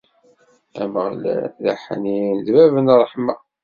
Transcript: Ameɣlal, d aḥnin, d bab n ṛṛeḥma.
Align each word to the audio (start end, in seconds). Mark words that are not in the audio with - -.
Ameɣlal, 0.81 1.43
d 1.63 1.65
aḥnin, 1.73 2.31
d 2.45 2.47
bab 2.55 2.73
n 2.85 2.87
ṛṛeḥma. 3.01 3.35